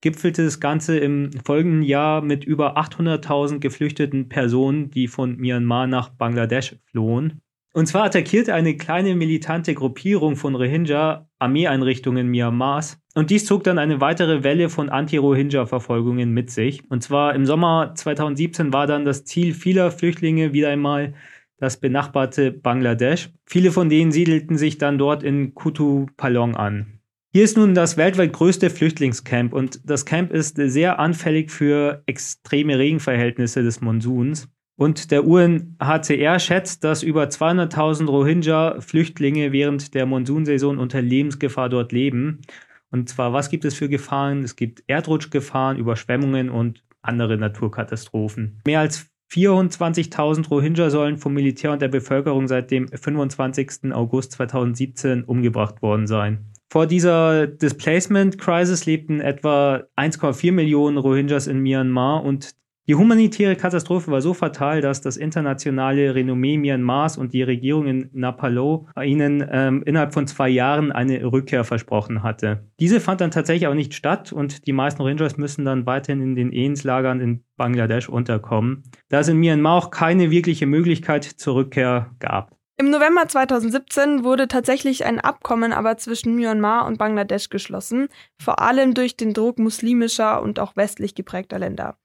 gipfelte 0.00 0.44
das 0.44 0.60
Ganze 0.60 0.98
im 0.98 1.30
folgenden 1.44 1.82
Jahr 1.82 2.22
mit 2.22 2.44
über 2.44 2.78
800.000 2.78 3.58
geflüchteten 3.58 4.28
Personen, 4.28 4.90
die 4.90 5.08
von 5.08 5.36
Myanmar 5.36 5.86
nach 5.86 6.10
Bangladesch 6.10 6.76
flohen. 6.84 7.40
Und 7.74 7.86
zwar 7.86 8.04
attackierte 8.04 8.54
eine 8.54 8.76
kleine 8.76 9.14
militante 9.14 9.74
Gruppierung 9.74 10.36
von 10.36 10.54
Rohingya 10.54 11.28
Armeeeinrichtungen 11.38 12.28
Myanmars. 12.28 13.00
Und 13.18 13.30
dies 13.30 13.46
zog 13.46 13.64
dann 13.64 13.80
eine 13.80 14.00
weitere 14.00 14.44
Welle 14.44 14.68
von 14.68 14.90
Anti-Rohingya-Verfolgungen 14.90 16.32
mit 16.32 16.52
sich. 16.52 16.88
Und 16.88 17.02
zwar 17.02 17.34
im 17.34 17.46
Sommer 17.46 17.90
2017 17.96 18.72
war 18.72 18.86
dann 18.86 19.04
das 19.04 19.24
Ziel 19.24 19.54
vieler 19.54 19.90
Flüchtlinge 19.90 20.52
wieder 20.52 20.68
einmal 20.68 21.14
das 21.56 21.80
benachbarte 21.80 22.52
Bangladesch. 22.52 23.30
Viele 23.44 23.72
von 23.72 23.88
denen 23.88 24.12
siedelten 24.12 24.56
sich 24.56 24.78
dann 24.78 24.98
dort 24.98 25.24
in 25.24 25.52
Kutu 25.56 26.06
Palong 26.16 26.54
an. 26.54 27.00
Hier 27.32 27.42
ist 27.42 27.56
nun 27.56 27.74
das 27.74 27.96
weltweit 27.96 28.32
größte 28.32 28.70
Flüchtlingscamp 28.70 29.52
und 29.52 29.80
das 29.84 30.06
Camp 30.06 30.32
ist 30.32 30.54
sehr 30.56 31.00
anfällig 31.00 31.50
für 31.50 32.04
extreme 32.06 32.78
Regenverhältnisse 32.78 33.64
des 33.64 33.80
Monsuns. 33.80 34.48
Und 34.76 35.10
der 35.10 35.26
UNHCR 35.26 36.38
schätzt, 36.38 36.84
dass 36.84 37.02
über 37.02 37.24
200.000 37.24 38.06
Rohingya-Flüchtlinge 38.06 39.50
während 39.50 39.92
der 39.94 40.06
Monsunsaison 40.06 40.78
unter 40.78 41.02
Lebensgefahr 41.02 41.68
dort 41.68 41.90
leben. 41.90 42.42
Und 42.90 43.08
zwar, 43.08 43.32
was 43.32 43.50
gibt 43.50 43.64
es 43.64 43.74
für 43.74 43.88
Gefahren? 43.88 44.42
Es 44.42 44.56
gibt 44.56 44.82
Erdrutschgefahren, 44.86 45.78
Überschwemmungen 45.78 46.50
und 46.50 46.82
andere 47.02 47.36
Naturkatastrophen. 47.36 48.60
Mehr 48.66 48.80
als 48.80 49.06
24.000 49.30 50.48
Rohingya 50.48 50.90
sollen 50.90 51.18
vom 51.18 51.34
Militär 51.34 51.72
und 51.72 51.82
der 51.82 51.88
Bevölkerung 51.88 52.48
seit 52.48 52.70
dem 52.70 52.88
25. 52.88 53.92
August 53.92 54.32
2017 54.32 55.24
umgebracht 55.24 55.82
worden 55.82 56.06
sein. 56.06 56.46
Vor 56.70 56.86
dieser 56.86 57.46
Displacement 57.46 58.38
Crisis 58.38 58.84
lebten 58.86 59.20
etwa 59.20 59.84
1,4 59.96 60.52
Millionen 60.52 60.98
Rohingyas 60.98 61.46
in 61.46 61.60
Myanmar 61.60 62.24
und 62.24 62.54
die 62.88 62.94
humanitäre 62.94 63.54
Katastrophe 63.54 64.10
war 64.10 64.22
so 64.22 64.32
fatal, 64.32 64.80
dass 64.80 65.02
das 65.02 65.18
internationale 65.18 66.14
Renommee 66.14 66.56
Myanmars 66.56 67.18
und 67.18 67.34
die 67.34 67.42
Regierung 67.42 67.86
in 67.86 68.08
Napalo 68.14 68.88
ihnen 69.04 69.46
ähm, 69.50 69.82
innerhalb 69.84 70.14
von 70.14 70.26
zwei 70.26 70.48
Jahren 70.48 70.90
eine 70.90 71.22
Rückkehr 71.22 71.64
versprochen 71.64 72.22
hatte. 72.22 72.64
Diese 72.80 73.00
fand 73.00 73.20
dann 73.20 73.30
tatsächlich 73.30 73.66
auch 73.66 73.74
nicht 73.74 73.92
statt 73.92 74.32
und 74.32 74.66
die 74.66 74.72
meisten 74.72 75.02
Rangers 75.02 75.36
müssen 75.36 75.66
dann 75.66 75.84
weiterhin 75.84 76.22
in 76.22 76.34
den 76.34 76.50
Ehenslagern 76.50 77.20
in 77.20 77.44
Bangladesch 77.58 78.08
unterkommen, 78.08 78.84
da 79.10 79.20
es 79.20 79.28
in 79.28 79.36
Myanmar 79.36 79.74
auch 79.74 79.90
keine 79.90 80.30
wirkliche 80.30 80.64
Möglichkeit 80.64 81.24
zur 81.24 81.56
Rückkehr 81.56 82.12
gab. 82.20 82.57
Im 82.80 82.90
November 82.90 83.26
2017 83.26 84.22
wurde 84.22 84.46
tatsächlich 84.46 85.04
ein 85.04 85.18
Abkommen 85.18 85.72
aber 85.72 85.96
zwischen 85.96 86.36
Myanmar 86.36 86.86
und 86.86 86.96
Bangladesch 86.96 87.48
geschlossen, 87.48 88.08
vor 88.40 88.60
allem 88.60 88.94
durch 88.94 89.16
den 89.16 89.34
Druck 89.34 89.58
muslimischer 89.58 90.40
und 90.40 90.60
auch 90.60 90.76
westlich 90.76 91.16
geprägter 91.16 91.58
Länder. 91.58 91.98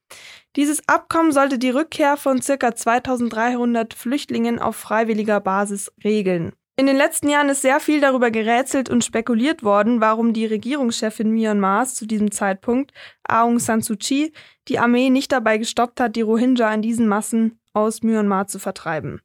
Dieses 0.56 0.82
Abkommen 0.88 1.30
sollte 1.30 1.60
die 1.60 1.70
Rückkehr 1.70 2.16
von 2.16 2.40
ca. 2.40 2.74
2300 2.74 3.94
Flüchtlingen 3.94 4.58
auf 4.58 4.74
freiwilliger 4.74 5.38
Basis 5.38 5.92
regeln. 6.02 6.54
In 6.76 6.86
den 6.86 6.96
letzten 6.96 7.28
Jahren 7.28 7.50
ist 7.50 7.62
sehr 7.62 7.78
viel 7.78 8.00
darüber 8.00 8.32
gerätselt 8.32 8.90
und 8.90 9.04
spekuliert 9.04 9.62
worden, 9.62 10.00
warum 10.00 10.32
die 10.32 10.46
Regierungschefin 10.46 11.30
Myanmars 11.30 11.94
zu 11.94 12.04
diesem 12.04 12.32
Zeitpunkt, 12.32 12.92
Aung 13.28 13.60
San 13.60 13.80
Suu 13.80 13.94
Kyi, 13.94 14.32
die 14.66 14.80
Armee 14.80 15.08
nicht 15.10 15.30
dabei 15.30 15.58
gestoppt 15.58 16.00
hat, 16.00 16.16
die 16.16 16.22
Rohingya 16.22 16.74
in 16.74 16.82
diesen 16.82 17.06
Massen 17.06 17.60
aus 17.74 18.02
Myanmar 18.02 18.48
zu 18.48 18.58
vertreiben. 18.58 19.20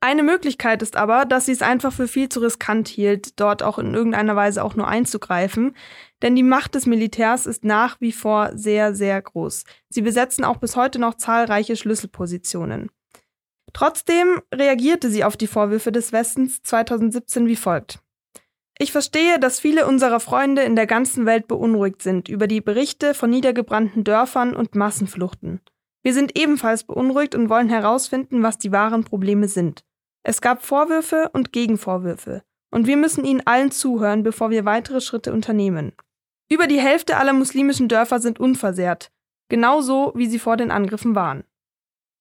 Eine 0.00 0.22
Möglichkeit 0.22 0.82
ist 0.82 0.96
aber, 0.96 1.24
dass 1.24 1.46
sie 1.46 1.52
es 1.52 1.62
einfach 1.62 1.92
für 1.92 2.06
viel 2.06 2.28
zu 2.28 2.40
riskant 2.40 2.86
hielt, 2.86 3.40
dort 3.40 3.62
auch 3.62 3.78
in 3.78 3.94
irgendeiner 3.94 4.36
Weise 4.36 4.62
auch 4.62 4.76
nur 4.76 4.86
einzugreifen, 4.86 5.74
denn 6.22 6.36
die 6.36 6.42
Macht 6.42 6.74
des 6.74 6.86
Militärs 6.86 7.46
ist 7.46 7.64
nach 7.64 8.00
wie 8.00 8.12
vor 8.12 8.50
sehr, 8.54 8.94
sehr 8.94 9.20
groß. 9.20 9.64
Sie 9.88 10.02
besetzen 10.02 10.44
auch 10.44 10.58
bis 10.58 10.76
heute 10.76 10.98
noch 10.98 11.14
zahlreiche 11.14 11.76
Schlüsselpositionen. 11.76 12.90
Trotzdem 13.72 14.42
reagierte 14.54 15.10
sie 15.10 15.24
auf 15.24 15.36
die 15.36 15.46
Vorwürfe 15.46 15.92
des 15.92 16.12
Westens 16.12 16.62
2017 16.62 17.46
wie 17.46 17.56
folgt. 17.56 18.00
Ich 18.78 18.92
verstehe, 18.92 19.38
dass 19.38 19.60
viele 19.60 19.86
unserer 19.86 20.20
Freunde 20.20 20.62
in 20.62 20.76
der 20.76 20.86
ganzen 20.86 21.24
Welt 21.24 21.48
beunruhigt 21.48 22.02
sind 22.02 22.28
über 22.28 22.46
die 22.46 22.60
Berichte 22.60 23.14
von 23.14 23.30
niedergebrannten 23.30 24.04
Dörfern 24.04 24.54
und 24.54 24.74
Massenfluchten. 24.74 25.60
Wir 26.06 26.14
sind 26.14 26.38
ebenfalls 26.38 26.84
beunruhigt 26.84 27.34
und 27.34 27.48
wollen 27.48 27.68
herausfinden, 27.68 28.44
was 28.44 28.58
die 28.58 28.70
wahren 28.70 29.02
Probleme 29.02 29.48
sind. 29.48 29.82
Es 30.22 30.40
gab 30.40 30.64
Vorwürfe 30.64 31.30
und 31.32 31.52
Gegenvorwürfe, 31.52 32.44
und 32.70 32.86
wir 32.86 32.96
müssen 32.96 33.24
ihnen 33.24 33.44
allen 33.44 33.72
zuhören, 33.72 34.22
bevor 34.22 34.50
wir 34.50 34.64
weitere 34.64 35.00
Schritte 35.00 35.32
unternehmen. 35.32 35.90
Über 36.48 36.68
die 36.68 36.78
Hälfte 36.78 37.16
aller 37.16 37.32
muslimischen 37.32 37.88
Dörfer 37.88 38.20
sind 38.20 38.38
unversehrt, 38.38 39.10
genauso 39.48 40.12
wie 40.14 40.28
sie 40.28 40.38
vor 40.38 40.56
den 40.56 40.70
Angriffen 40.70 41.16
waren. 41.16 41.42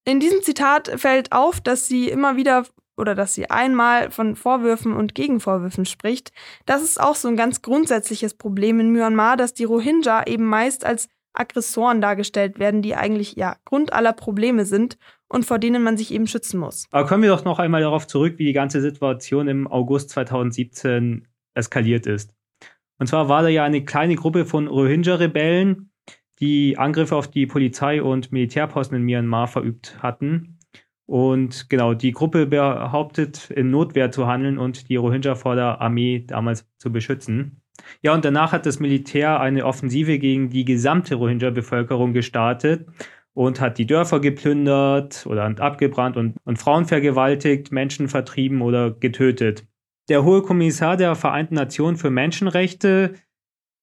In 0.04 0.20
diesem 0.20 0.42
Zitat 0.42 0.92
fällt 1.00 1.32
auf, 1.32 1.62
dass 1.62 1.86
sie 1.86 2.10
immer 2.10 2.38
wieder 2.38 2.66
oder 2.98 3.14
dass 3.14 3.36
sie 3.36 3.52
einmal 3.52 4.10
von 4.10 4.36
Vorwürfen 4.36 4.94
und 4.94 5.14
Gegenvorwürfen 5.14 5.86
spricht. 5.86 6.32
Das 6.66 6.82
ist 6.82 7.00
auch 7.00 7.14
so 7.14 7.28
ein 7.28 7.38
ganz 7.38 7.62
grundsätzliches 7.62 8.34
Problem 8.34 8.80
in 8.80 8.90
Myanmar, 8.90 9.38
dass 9.38 9.54
die 9.54 9.66
Rohingya 9.66 10.26
eben 10.26 10.46
meist 10.46 10.84
als 10.86 11.08
Aggressoren 11.36 12.02
dargestellt 12.02 12.60
werden, 12.60 12.82
die 12.82 12.96
eigentlich 12.96 13.36
ja 13.36 13.58
Grund 13.66 13.94
aller 13.94 14.14
Probleme 14.14 14.66
sind 14.66 14.98
und 15.28 15.46
vor 15.46 15.60
denen 15.60 15.84
man 15.84 15.98
sich 15.98 16.14
eben 16.14 16.28
schützen 16.28 16.60
muss. 16.60 16.88
Aber 16.92 17.08
kommen 17.08 17.24
wir 17.24 17.30
doch 17.30 17.46
noch 17.46 17.60
einmal 17.60 17.82
darauf 17.82 18.08
zurück, 18.08 18.36
wie 18.38 18.46
die 18.46 18.54
ganze 18.54 18.82
Situation 18.82 19.48
im 19.48 19.68
August 19.68 20.12
2017 20.12 21.28
eskaliert 21.54 22.06
ist. 22.06 22.34
Und 22.98 23.08
zwar 23.08 23.28
war 23.30 23.42
da 23.42 23.50
ja 23.50 23.64
eine 23.64 23.84
kleine 23.84 24.16
Gruppe 24.16 24.46
von 24.46 24.68
Rohingya-Rebellen, 24.68 25.92
die 26.40 26.78
Angriffe 26.78 27.16
auf 27.16 27.30
die 27.30 27.46
Polizei 27.46 28.02
und 28.02 28.32
Militärposten 28.32 28.98
in 28.98 29.04
Myanmar 29.04 29.48
verübt 29.48 29.98
hatten. 30.02 30.60
Und 31.06 31.70
genau, 31.70 31.94
die 31.94 32.12
Gruppe 32.12 32.48
behauptet, 32.48 33.52
in 33.52 33.70
Notwehr 33.70 34.12
zu 34.12 34.28
handeln 34.28 34.58
und 34.58 34.90
die 34.90 34.96
Rohingya 34.96 35.36
vor 35.36 35.56
der 35.56 35.82
Armee 35.82 36.24
damals 36.26 36.68
zu 36.78 36.92
beschützen. 36.92 37.62
Ja, 38.02 38.14
und 38.14 38.26
danach 38.26 38.52
hat 38.52 38.66
das 38.66 38.80
Militär 38.80 39.40
eine 39.40 39.66
Offensive 39.66 40.20
gegen 40.20 40.50
die 40.50 40.66
gesamte 40.66 41.16
Rohingya-Bevölkerung 41.16 42.14
gestartet. 42.14 42.88
und 43.36 43.60
hat 43.60 43.78
die 43.78 43.86
Dörfer 43.86 44.22
geplündert 44.22 45.26
oder 45.28 45.44
abgebrannt 45.60 46.18
und, 46.18 46.38
und 46.46 46.58
Frauen 46.58 46.86
vergewaltigt, 46.86 47.72
Menschen 47.72 48.08
vertrieben 48.08 48.62
oder 48.62 48.92
getötet. 48.92 49.68
Der 50.08 50.24
Hohe 50.24 50.42
Kommissar 50.42 50.98
der 50.98 51.16
Vereinten 51.16 51.56
Nationen 51.56 51.98
für 51.98 52.10
Menschenrechte, 52.10 53.16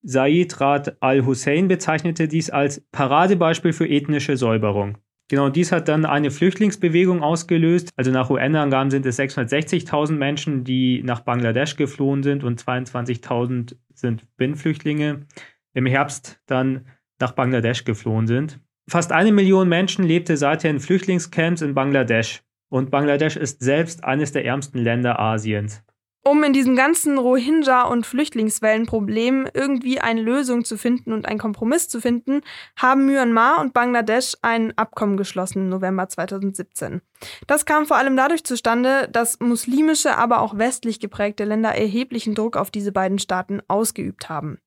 Said 0.02 0.60
Rad 0.60 0.96
al-Hussein, 1.00 1.68
bezeichnete 1.68 2.28
dies 2.28 2.50
als 2.50 2.80
Paradebeispiel 2.90 3.72
für 3.72 3.88
ethnische 3.88 4.36
Säuberung. 4.36 4.98
Genau, 5.32 5.48
dies 5.48 5.72
hat 5.72 5.88
dann 5.88 6.04
eine 6.04 6.30
Flüchtlingsbewegung 6.30 7.22
ausgelöst. 7.22 7.88
Also 7.96 8.10
nach 8.10 8.28
UN-Angaben 8.28 8.90
sind 8.90 9.06
es 9.06 9.18
660.000 9.18 10.12
Menschen, 10.12 10.62
die 10.62 11.02
nach 11.02 11.20
Bangladesch 11.20 11.76
geflohen 11.76 12.22
sind 12.22 12.44
und 12.44 12.62
22.000 12.62 13.74
sind 13.94 14.26
Binnenflüchtlinge 14.36 15.24
im 15.72 15.86
Herbst 15.86 16.38
dann 16.44 16.84
nach 17.18 17.32
Bangladesch 17.32 17.84
geflohen 17.84 18.26
sind. 18.26 18.60
Fast 18.86 19.10
eine 19.10 19.32
Million 19.32 19.70
Menschen 19.70 20.04
lebte 20.04 20.36
seither 20.36 20.68
in 20.68 20.80
Flüchtlingscamps 20.80 21.62
in 21.62 21.72
Bangladesch. 21.72 22.42
Und 22.68 22.90
Bangladesch 22.90 23.36
ist 23.36 23.62
selbst 23.62 24.04
eines 24.04 24.32
der 24.32 24.44
ärmsten 24.44 24.80
Länder 24.80 25.18
Asiens. 25.18 25.82
Um 26.24 26.44
in 26.44 26.52
diesem 26.52 26.76
ganzen 26.76 27.18
Rohingya- 27.18 27.88
und 27.88 28.06
Flüchtlingswellenproblem 28.06 29.48
irgendwie 29.54 30.00
eine 30.00 30.22
Lösung 30.22 30.64
zu 30.64 30.76
finden 30.78 31.12
und 31.12 31.26
einen 31.26 31.40
Kompromiss 31.40 31.88
zu 31.88 32.00
finden, 32.00 32.42
haben 32.76 33.06
Myanmar 33.06 33.60
und 33.60 33.74
Bangladesch 33.74 34.36
ein 34.40 34.76
Abkommen 34.78 35.16
geschlossen 35.16 35.62
im 35.62 35.68
November 35.68 36.08
2017. 36.08 37.02
Das 37.48 37.64
kam 37.64 37.86
vor 37.86 37.96
allem 37.96 38.16
dadurch 38.16 38.44
zustande, 38.44 39.08
dass 39.10 39.40
muslimische, 39.40 40.16
aber 40.16 40.42
auch 40.42 40.56
westlich 40.56 41.00
geprägte 41.00 41.42
Länder 41.42 41.74
erheblichen 41.74 42.36
Druck 42.36 42.56
auf 42.56 42.70
diese 42.70 42.92
beiden 42.92 43.18
Staaten 43.18 43.60
ausgeübt 43.66 44.28
haben. 44.28 44.58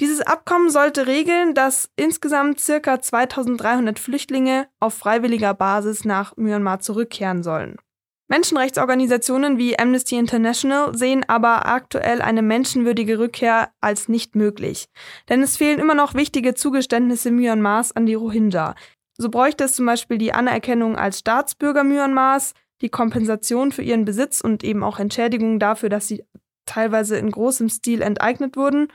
Dieses 0.00 0.20
Abkommen 0.20 0.70
sollte 0.70 1.08
regeln, 1.08 1.54
dass 1.54 1.90
insgesamt 1.96 2.60
circa 2.60 3.00
2300 3.00 3.98
Flüchtlinge 3.98 4.68
auf 4.78 4.94
freiwilliger 4.94 5.54
Basis 5.54 6.04
nach 6.04 6.36
Myanmar 6.36 6.78
zurückkehren 6.78 7.42
sollen. 7.42 7.78
Menschenrechtsorganisationen 8.28 9.58
wie 9.58 9.78
Amnesty 9.78 10.16
International 10.16 10.96
sehen 10.96 11.24
aber 11.28 11.66
aktuell 11.66 12.22
eine 12.22 12.40
menschenwürdige 12.40 13.18
Rückkehr 13.18 13.70
als 13.80 14.08
nicht 14.08 14.34
möglich. 14.34 14.86
Denn 15.28 15.42
es 15.42 15.58
fehlen 15.58 15.78
immer 15.78 15.94
noch 15.94 16.14
wichtige 16.14 16.54
Zugeständnisse 16.54 17.30
Myanmars 17.30 17.94
an 17.94 18.06
die 18.06 18.14
Rohingya. 18.14 18.74
So 19.18 19.28
bräuchte 19.28 19.64
es 19.64 19.74
zum 19.74 19.86
Beispiel 19.86 20.18
die 20.18 20.32
Anerkennung 20.32 20.96
als 20.96 21.18
Staatsbürger 21.18 21.84
Myanmars, 21.84 22.54
die 22.80 22.88
Kompensation 22.88 23.72
für 23.72 23.82
ihren 23.82 24.04
Besitz 24.04 24.40
und 24.40 24.64
eben 24.64 24.82
auch 24.82 24.98
Entschädigung 24.98 25.58
dafür, 25.58 25.90
dass 25.90 26.08
sie 26.08 26.24
teilweise 26.66 27.16
in 27.18 27.30
großem 27.30 27.68
Stil 27.68 28.02
enteignet 28.02 28.56
wurden. 28.56 28.88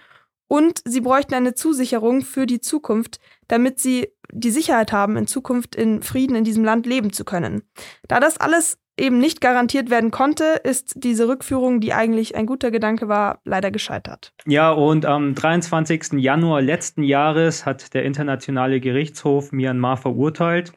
Und 0.47 0.81
sie 0.83 1.01
bräuchten 1.01 1.35
eine 1.35 1.53
Zusicherung 1.53 2.23
für 2.23 2.47
die 2.47 2.59
Zukunft, 2.59 3.19
damit 3.47 3.79
sie 3.79 4.09
die 4.31 4.49
Sicherheit 4.49 4.91
haben, 4.91 5.15
in 5.15 5.27
Zukunft 5.27 5.75
in 5.75 6.01
Frieden 6.01 6.35
in 6.35 6.43
diesem 6.43 6.63
Land 6.63 6.87
leben 6.87 7.13
zu 7.13 7.23
können. 7.23 7.61
Da 8.07 8.19
das 8.19 8.39
alles 8.39 8.79
eben 8.99 9.17
nicht 9.17 9.41
garantiert 9.41 9.89
werden 9.89 10.11
konnte, 10.11 10.61
ist 10.63 10.93
diese 10.97 11.27
Rückführung, 11.27 11.79
die 11.79 11.93
eigentlich 11.93 12.35
ein 12.35 12.45
guter 12.45 12.71
Gedanke 12.71 13.07
war, 13.07 13.39
leider 13.45 13.71
gescheitert. 13.71 14.33
Ja, 14.45 14.71
und 14.71 15.05
am 15.05 15.35
23. 15.35 16.13
Januar 16.13 16.61
letzten 16.61 17.03
Jahres 17.03 17.65
hat 17.65 17.93
der 17.93 18.03
Internationale 18.03 18.79
Gerichtshof 18.79 19.51
Myanmar 19.51 19.97
verurteilt 19.97 20.73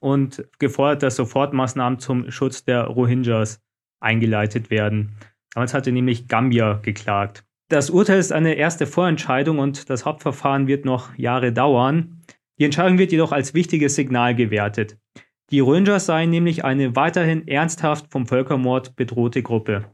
und 0.00 0.44
gefordert, 0.58 1.02
dass 1.02 1.16
Sofortmaßnahmen 1.16 1.98
zum 1.98 2.30
Schutz 2.30 2.64
der 2.64 2.84
Rohingyas 2.84 3.60
eingeleitet 4.00 4.70
werden. 4.70 5.16
Damals 5.54 5.74
hatte 5.74 5.92
nämlich 5.92 6.28
Gambia 6.28 6.80
geklagt. 6.82 7.44
Das 7.68 7.88
Urteil 7.88 8.18
ist 8.18 8.32
eine 8.32 8.54
erste 8.54 8.86
Vorentscheidung 8.86 9.58
und 9.58 9.88
das 9.88 10.04
Hauptverfahren 10.04 10.66
wird 10.66 10.84
noch 10.84 11.16
Jahre 11.16 11.52
dauern. 11.52 12.22
Die 12.58 12.64
Entscheidung 12.64 12.98
wird 12.98 13.12
jedoch 13.12 13.32
als 13.32 13.54
wichtiges 13.54 13.94
Signal 13.94 14.34
gewertet. 14.34 14.98
Die 15.52 15.60
Rangers 15.60 16.06
seien 16.06 16.30
nämlich 16.30 16.64
eine 16.64 16.96
weiterhin 16.96 17.46
ernsthaft 17.46 18.10
vom 18.10 18.26
Völkermord 18.26 18.96
bedrohte 18.96 19.42
Gruppe. 19.42 19.84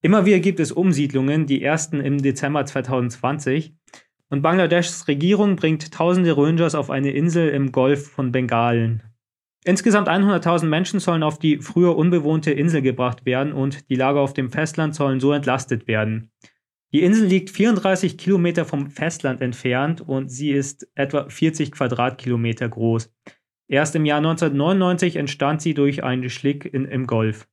Immer 0.00 0.24
wieder 0.24 0.40
gibt 0.40 0.58
es 0.58 0.72
Umsiedlungen, 0.72 1.44
die 1.44 1.62
ersten 1.62 2.00
im 2.00 2.22
Dezember 2.22 2.64
2020. 2.64 3.74
Und 4.30 4.40
Bangladeschs 4.40 5.06
Regierung 5.08 5.56
bringt 5.56 5.92
tausende 5.92 6.34
Rangers 6.34 6.74
auf 6.74 6.88
eine 6.88 7.10
Insel 7.10 7.50
im 7.50 7.72
Golf 7.72 8.08
von 8.08 8.32
Bengalen. 8.32 9.02
Insgesamt 9.64 10.08
100.000 10.08 10.64
Menschen 10.64 10.98
sollen 10.98 11.22
auf 11.22 11.38
die 11.38 11.58
früher 11.58 11.94
unbewohnte 11.94 12.50
Insel 12.50 12.80
gebracht 12.80 13.26
werden 13.26 13.52
und 13.52 13.90
die 13.90 13.96
Lager 13.96 14.20
auf 14.20 14.32
dem 14.32 14.50
Festland 14.50 14.94
sollen 14.94 15.20
so 15.20 15.32
entlastet 15.32 15.86
werden. 15.86 16.30
Die 16.94 17.02
Insel 17.02 17.26
liegt 17.26 17.50
34 17.50 18.16
Kilometer 18.16 18.64
vom 18.64 18.90
Festland 18.90 19.42
entfernt 19.42 20.00
und 20.00 20.30
sie 20.30 20.52
ist 20.52 20.88
etwa 20.94 21.28
40 21.28 21.70
Quadratkilometer 21.70 22.70
groß. 22.70 23.12
Erst 23.72 23.96
im 23.96 24.04
Jahr 24.04 24.18
1999 24.18 25.16
entstand 25.16 25.62
sie 25.62 25.72
durch 25.72 26.04
einen 26.04 26.28
Schlick 26.28 26.66
in, 26.66 26.84
im 26.84 27.06
Golf. 27.06 27.48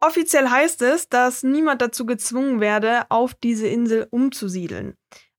Offiziell 0.00 0.48
heißt 0.48 0.82
es, 0.82 1.08
dass 1.08 1.44
niemand 1.44 1.80
dazu 1.80 2.04
gezwungen 2.04 2.58
werde, 2.58 3.08
auf 3.10 3.34
diese 3.34 3.68
Insel 3.68 4.08
umzusiedeln. 4.10 4.94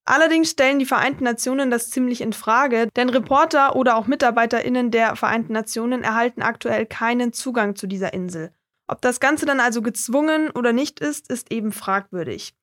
Allerdings 0.06 0.52
stellen 0.52 0.80
die 0.80 0.86
Vereinten 0.86 1.26
Nationen 1.26 1.70
das 1.70 1.90
ziemlich 1.90 2.22
in 2.22 2.32
Frage, 2.32 2.88
denn 2.96 3.10
Reporter 3.10 3.76
oder 3.76 3.98
auch 3.98 4.08
MitarbeiterInnen 4.08 4.92
der 4.92 5.18
Vereinten 5.18 5.52
Nationen 5.52 6.04
erhalten 6.04 6.42
aktuell 6.42 6.86
keinen 6.86 7.34
Zugang 7.34 7.76
zu 7.76 7.86
dieser 7.86 8.14
Insel. 8.14 8.54
Ob 8.88 9.02
das 9.02 9.20
Ganze 9.20 9.46
dann 9.46 9.60
also 9.60 9.82
gezwungen 9.82 10.52
oder 10.52 10.72
nicht 10.72 11.02
ist, 11.02 11.30
ist 11.30 11.52
eben 11.52 11.74
fragwürdig. 11.74 12.54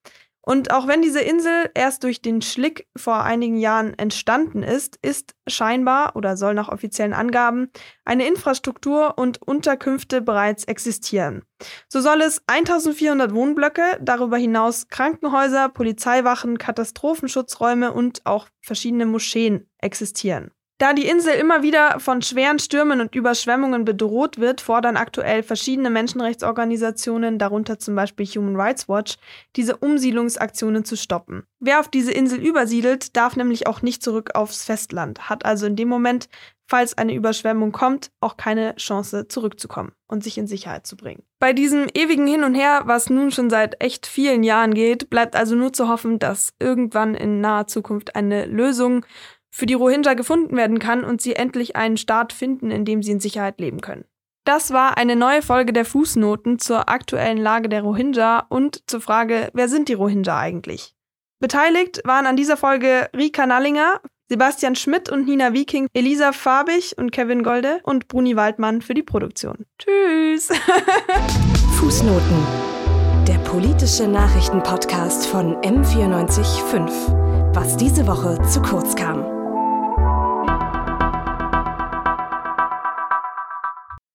Und 0.42 0.70
auch 0.72 0.87
wenn 0.88 1.03
diese 1.03 1.20
Insel 1.20 1.70
erst 1.74 2.03
durch 2.03 2.22
den 2.22 2.40
Schlick 2.40 2.88
vor 2.96 3.22
einigen 3.24 3.57
Jahren 3.57 3.98
entstanden 3.98 4.62
ist, 4.62 4.98
ist 5.03 5.35
scheinbar 5.46 6.16
oder 6.16 6.37
soll 6.37 6.55
nach 6.55 6.68
offiziellen 6.68 7.12
Angaben 7.12 7.70
eine 8.05 8.26
Infrastruktur 8.26 9.18
und 9.18 9.42
Unterkünfte 9.42 10.22
bereits 10.22 10.64
existieren. 10.64 11.42
So 11.88 12.00
soll 12.00 12.22
es 12.22 12.42
1400 12.46 13.35
Wohnblöcke, 13.35 13.98
darüber 14.00 14.38
hinaus 14.38 14.88
Krankenhäuser, 14.88 15.68
Polizeiwachen, 15.68 16.57
Katastrophenschutzräume 16.57 17.92
und 17.92 18.24
auch 18.24 18.48
verschiedene 18.62 19.05
Moscheen 19.05 19.68
existieren. 19.79 20.53
Da 20.81 20.95
die 20.95 21.07
Insel 21.07 21.35
immer 21.35 21.62
wieder 21.62 22.01
von 22.01 22.23
schweren 22.23 22.59
Stürmen 22.59 23.03
und 23.03 23.14
Überschwemmungen 23.14 23.85
bedroht 23.85 24.38
wird, 24.38 24.62
fordern 24.62 24.97
aktuell 24.97 25.43
verschiedene 25.43 25.90
Menschenrechtsorganisationen, 25.90 27.38
darunter 27.38 27.79
zum 27.79 27.95
Beispiel 27.95 28.25
Human 28.25 28.57
Rights 28.57 28.88
Watch, 28.88 29.19
diese 29.57 29.77
Umsiedlungsaktionen 29.77 30.87
zu 30.87 30.97
stoppen. 30.97 31.45
Wer 31.59 31.81
auf 31.81 31.88
diese 31.88 32.12
Insel 32.12 32.40
übersiedelt, 32.40 33.14
darf 33.14 33.37
nämlich 33.37 33.66
auch 33.66 33.83
nicht 33.83 34.03
zurück 34.03 34.31
aufs 34.35 34.64
Festland, 34.64 35.29
hat 35.29 35.45
also 35.45 35.66
in 35.66 35.77
dem 35.77 35.88
Moment, 35.88 36.31
falls 36.66 36.97
eine 36.97 37.12
Überschwemmung 37.12 37.73
kommt, 37.73 38.11
auch 38.21 38.38
keine 38.38 38.75
Chance 38.77 39.29
zurückzukommen 39.29 39.93
und 40.07 40.25
sich 40.25 40.38
in 40.38 40.47
Sicherheit 40.47 40.87
zu 40.87 40.97
bringen. 40.97 41.25
Bei 41.40 41.53
diesem 41.53 41.88
ewigen 41.93 42.27
Hin 42.27 42.43
und 42.43 42.55
Her, 42.55 42.85
was 42.87 43.11
nun 43.11 43.33
schon 43.33 43.51
seit 43.51 43.83
echt 43.85 44.07
vielen 44.07 44.45
Jahren 44.45 44.73
geht, 44.73 45.11
bleibt 45.11 45.37
also 45.37 45.57
nur 45.57 45.75
zu 45.75 45.88
hoffen, 45.88 46.19
dass 46.19 46.55
irgendwann 46.59 47.14
in 47.14 47.43
naher 47.43 47.66
Zukunft 47.66 48.16
eine 48.16 48.47
Lösung 48.47 49.05
für 49.61 49.66
die 49.66 49.75
Rohingya 49.75 50.14
gefunden 50.14 50.57
werden 50.57 50.79
kann 50.79 51.05
und 51.05 51.20
sie 51.20 51.37
endlich 51.37 51.77
einen 51.77 51.99
Staat 51.99 52.33
finden, 52.33 52.70
in 52.70 52.87
dem 52.87 53.03
sie 53.03 53.12
in 53.12 53.20
Sicherheit 53.20 53.61
leben 53.61 53.83
können. 53.83 54.07
Das 54.44 54.73
war 54.73 54.96
eine 54.96 55.16
neue 55.16 55.42
Folge 55.42 55.75
der 55.75 55.85
Fußnoten 55.85 56.59
zur 56.59 56.88
aktuellen 56.88 57.37
Lage 57.37 57.68
der 57.68 57.83
Rohingya 57.83 58.46
und 58.49 58.83
zur 58.88 59.03
Frage, 59.03 59.51
wer 59.53 59.68
sind 59.68 59.90
die 59.90 59.94
Rohingya 59.94 60.38
eigentlich? 60.38 60.94
Beteiligt 61.40 62.01
waren 62.05 62.27
an 62.27 62.37
dieser 62.37 62.57
Folge 62.57 63.11
Rika 63.14 63.46
Nallinger, 63.46 64.01
Sebastian 64.31 64.77
Schmidt 64.77 65.11
und 65.11 65.27
Nina 65.27 65.53
Viking, 65.53 65.88
Elisa 65.92 66.33
Farbig 66.33 66.96
und 66.96 67.12
Kevin 67.12 67.42
Golde 67.42 67.81
und 67.83 68.09
Bruni 68.09 68.37
Waldmann 68.37 68.81
für 68.81 68.94
die 68.94 69.03
Produktion. 69.03 69.66
Tschüss! 69.79 70.49
Fußnoten. 71.79 72.46
Der 73.29 73.38
politische 73.40 74.09
Nachrichtenpodcast 74.09 75.27
von 75.27 75.57
M945. 75.57 77.55
Was 77.55 77.77
diese 77.77 78.07
Woche 78.07 78.40
zu 78.49 78.62
kurz 78.62 78.96
kam. 78.96 79.39